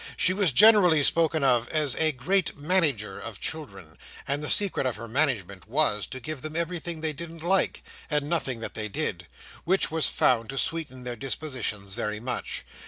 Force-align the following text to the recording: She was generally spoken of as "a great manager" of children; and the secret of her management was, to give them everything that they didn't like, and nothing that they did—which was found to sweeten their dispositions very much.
She 0.17 0.33
was 0.33 0.51
generally 0.51 1.03
spoken 1.03 1.43
of 1.43 1.69
as 1.69 1.95
"a 1.95 2.11
great 2.11 2.57
manager" 2.57 3.19
of 3.19 3.39
children; 3.39 3.99
and 4.27 4.41
the 4.43 4.49
secret 4.49 4.87
of 4.87 4.95
her 4.95 5.07
management 5.07 5.67
was, 5.69 6.07
to 6.07 6.19
give 6.19 6.41
them 6.41 6.55
everything 6.55 7.01
that 7.01 7.05
they 7.09 7.13
didn't 7.13 7.43
like, 7.43 7.83
and 8.09 8.27
nothing 8.27 8.61
that 8.61 8.73
they 8.73 8.87
did—which 8.87 9.91
was 9.91 10.07
found 10.07 10.49
to 10.49 10.57
sweeten 10.57 11.03
their 11.03 11.15
dispositions 11.15 11.93
very 11.93 12.19
much. 12.19 12.65